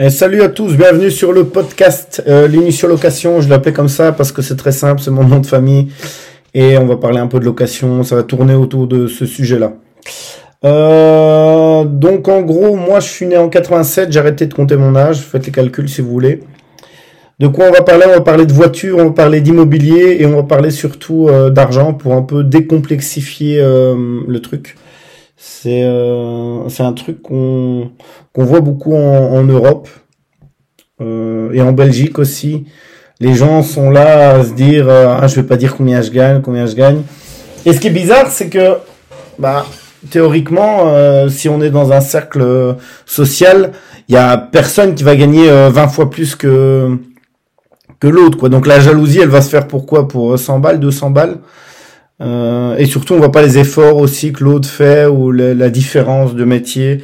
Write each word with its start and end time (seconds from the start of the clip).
Et 0.00 0.10
salut 0.10 0.42
à 0.42 0.48
tous, 0.48 0.76
bienvenue 0.76 1.10
sur 1.10 1.32
le 1.32 1.42
podcast 1.42 2.22
euh, 2.28 2.46
location. 2.46 3.40
Je 3.40 3.48
l'appelais 3.48 3.72
comme 3.72 3.88
ça 3.88 4.12
parce 4.12 4.30
que 4.30 4.42
c'est 4.42 4.54
très 4.54 4.70
simple, 4.70 5.00
c'est 5.00 5.10
mon 5.10 5.24
nom 5.24 5.40
de 5.40 5.46
famille. 5.46 5.88
Et 6.54 6.78
on 6.78 6.86
va 6.86 6.94
parler 6.94 7.18
un 7.18 7.26
peu 7.26 7.40
de 7.40 7.44
location, 7.44 8.04
ça 8.04 8.14
va 8.14 8.22
tourner 8.22 8.54
autour 8.54 8.86
de 8.86 9.08
ce 9.08 9.26
sujet-là. 9.26 9.72
Euh, 10.64 11.82
donc 11.82 12.28
en 12.28 12.42
gros, 12.42 12.76
moi 12.76 13.00
je 13.00 13.08
suis 13.08 13.26
né 13.26 13.36
en 13.36 13.48
87, 13.48 14.12
j'ai 14.12 14.20
arrêté 14.20 14.46
de 14.46 14.54
compter 14.54 14.76
mon 14.76 14.94
âge, 14.94 15.18
faites 15.18 15.46
les 15.46 15.50
calculs 15.50 15.88
si 15.88 16.00
vous 16.00 16.10
voulez. 16.10 16.44
De 17.40 17.48
quoi 17.48 17.64
on 17.66 17.72
va 17.72 17.82
parler? 17.82 18.04
On 18.06 18.12
va 18.12 18.20
parler 18.20 18.46
de 18.46 18.52
voiture, 18.52 18.98
on 18.98 19.06
va 19.06 19.10
parler 19.10 19.40
d'immobilier 19.40 20.18
et 20.20 20.26
on 20.26 20.36
va 20.36 20.44
parler 20.44 20.70
surtout 20.70 21.26
euh, 21.28 21.50
d'argent 21.50 21.92
pour 21.92 22.12
un 22.14 22.22
peu 22.22 22.44
décomplexifier 22.44 23.58
euh, 23.60 23.96
le 24.28 24.40
truc. 24.40 24.76
C'est 25.40 25.84
euh, 25.84 26.68
c'est 26.68 26.82
un 26.82 26.92
truc 26.92 27.22
qu'on 27.22 27.92
qu'on 28.32 28.44
voit 28.44 28.60
beaucoup 28.60 28.94
en, 28.94 29.44
Europe 29.44 29.88
euh, 31.00 31.52
et 31.52 31.62
en 31.62 31.72
Belgique 31.72 32.18
aussi. 32.18 32.66
Les 33.20 33.34
gens 33.34 33.62
sont 33.62 33.90
là 33.90 34.30
à 34.30 34.44
se 34.44 34.52
dire 34.52 34.88
euh, 34.88 35.16
ah 35.16 35.28
je 35.28 35.36
vais 35.36 35.46
pas 35.46 35.56
dire 35.56 35.76
combien 35.76 36.02
je 36.02 36.10
gagne, 36.10 36.42
combien 36.42 36.66
je 36.66 36.74
gagne. 36.74 37.02
Et 37.64 37.72
ce 37.72 37.78
qui 37.78 37.86
est 37.86 37.90
bizarre, 37.90 38.28
c'est 38.30 38.48
que 38.48 38.78
bah 39.38 39.64
théoriquement, 40.10 40.88
euh, 40.88 41.28
si 41.28 41.48
on 41.48 41.62
est 41.62 41.70
dans 41.70 41.92
un 41.92 42.00
cercle 42.00 42.76
social, 43.06 43.72
il 44.08 44.14
y 44.14 44.18
a 44.18 44.36
personne 44.36 44.96
qui 44.96 45.04
va 45.04 45.14
gagner 45.14 45.48
euh, 45.48 45.70
20 45.70 45.88
fois 45.88 46.10
plus 46.10 46.34
que 46.34 46.98
que 48.00 48.08
l'autre 48.08 48.38
quoi. 48.38 48.48
Donc 48.48 48.66
la 48.66 48.80
jalousie, 48.80 49.20
elle 49.20 49.28
va 49.28 49.42
se 49.42 49.50
faire 49.50 49.68
pourquoi? 49.68 50.08
Pour 50.08 50.36
100 50.36 50.58
balles, 50.58 50.80
200 50.80 51.10
balles? 51.10 51.38
Euh, 52.20 52.76
et 52.76 52.86
surtout, 52.86 53.14
on 53.14 53.18
voit 53.18 53.32
pas 53.32 53.42
les 53.42 53.58
efforts 53.58 53.96
aussi 53.96 54.32
que 54.32 54.42
l'autre 54.42 54.68
fait 54.68 55.06
ou 55.06 55.30
la, 55.30 55.70
différence 55.70 56.34
de 56.34 56.44
métier, 56.44 57.02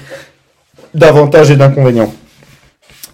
d'avantages 0.92 1.50
et 1.50 1.56
d'inconvénients. 1.56 2.12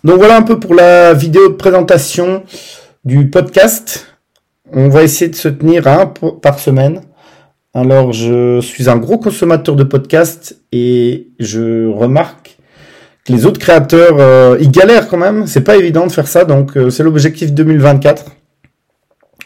Donc 0.03 0.17
voilà 0.17 0.37
un 0.37 0.43
peu 0.43 0.59
pour 0.59 0.75
la 0.75 1.13
vidéo 1.13 1.49
de 1.49 1.55
présentation 1.55 2.43
du 3.05 3.29
podcast. 3.29 4.07
On 4.73 4.89
va 4.89 5.03
essayer 5.03 5.31
de 5.31 5.37
se 5.37 5.49
tenir 5.49 5.87
à 5.87 6.03
un 6.03 6.07
par 6.07 6.59
semaine. 6.59 7.03
Alors 7.75 8.13
je 8.13 8.61
suis 8.61 8.89
un 8.89 8.97
gros 8.97 9.19
consommateur 9.19 9.77
de 9.77 9.85
podcasts 9.85 10.59
et 10.73 11.29
je 11.39 11.87
remarque 11.87 12.57
que 13.27 13.33
les 13.33 13.45
autres 13.45 13.61
créateurs, 13.61 14.17
euh, 14.19 14.57
ils 14.61 14.71
galèrent 14.71 15.09
quand 15.09 15.19
même. 15.19 15.47
C'est 15.47 15.61
pas 15.61 15.77
évident 15.77 16.07
de 16.07 16.13
faire 16.13 16.27
ça, 16.27 16.45
donc 16.45 16.77
euh, 16.77 16.89
c'est 16.89 17.03
l'objectif 17.03 17.53
2024. 17.53 18.25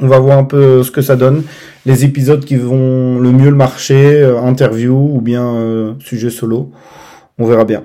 On 0.00 0.08
va 0.08 0.18
voir 0.18 0.38
un 0.38 0.44
peu 0.44 0.82
ce 0.82 0.90
que 0.90 1.02
ça 1.02 1.16
donne, 1.16 1.44
les 1.86 2.04
épisodes 2.04 2.44
qui 2.44 2.56
vont 2.56 3.18
le 3.18 3.30
mieux 3.30 3.50
le 3.50 3.56
marcher, 3.56 4.22
euh, 4.22 4.40
interview 4.40 4.94
ou 4.94 5.20
bien 5.20 5.44
euh, 5.54 5.92
sujet 6.00 6.30
solo. 6.30 6.72
On 7.38 7.46
verra 7.46 7.64
bien. 7.64 7.84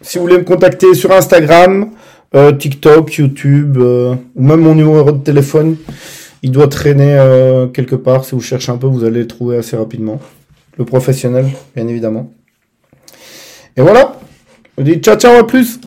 Si 0.00 0.16
vous 0.16 0.24
voulez 0.24 0.38
me 0.38 0.44
contacter 0.44 0.94
sur 0.94 1.12
Instagram, 1.12 1.90
euh, 2.34 2.52
TikTok, 2.52 3.14
YouTube, 3.14 3.76
euh, 3.78 4.14
ou 4.36 4.42
même 4.42 4.60
mon 4.60 4.74
numéro 4.74 5.12
de 5.12 5.22
téléphone, 5.22 5.76
il 6.42 6.50
doit 6.50 6.68
traîner 6.68 7.14
euh, 7.18 7.66
quelque 7.66 7.96
part. 7.96 8.24
Si 8.24 8.34
vous 8.34 8.40
cherchez 8.40 8.72
un 8.72 8.76
peu, 8.78 8.86
vous 8.86 9.04
allez 9.04 9.20
le 9.20 9.26
trouver 9.26 9.58
assez 9.58 9.76
rapidement. 9.76 10.20
Le 10.78 10.84
professionnel, 10.84 11.46
bien 11.74 11.88
évidemment. 11.88 12.30
Et 13.76 13.82
voilà. 13.82 14.16
Je 14.76 14.82
vous 14.82 14.90
dis 14.90 14.98
ciao 15.00 15.16
ciao 15.16 15.36
à 15.38 15.46
plus. 15.46 15.76